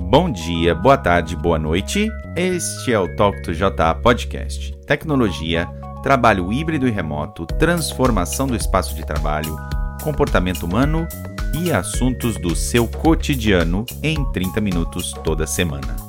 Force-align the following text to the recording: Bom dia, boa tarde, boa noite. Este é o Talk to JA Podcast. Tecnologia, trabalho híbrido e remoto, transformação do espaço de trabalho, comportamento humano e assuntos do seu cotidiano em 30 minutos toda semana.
Bom 0.00 0.30
dia, 0.30 0.74
boa 0.74 0.96
tarde, 0.96 1.36
boa 1.36 1.58
noite. 1.58 2.08
Este 2.34 2.92
é 2.92 2.98
o 2.98 3.14
Talk 3.16 3.42
to 3.42 3.52
JA 3.52 3.94
Podcast. 3.94 4.74
Tecnologia, 4.86 5.68
trabalho 6.02 6.50
híbrido 6.50 6.88
e 6.88 6.90
remoto, 6.90 7.44
transformação 7.44 8.46
do 8.46 8.56
espaço 8.56 8.94
de 8.94 9.04
trabalho, 9.04 9.54
comportamento 10.02 10.62
humano 10.62 11.06
e 11.60 11.70
assuntos 11.70 12.40
do 12.40 12.56
seu 12.56 12.88
cotidiano 12.88 13.84
em 14.02 14.24
30 14.32 14.60
minutos 14.62 15.12
toda 15.22 15.46
semana. 15.46 16.07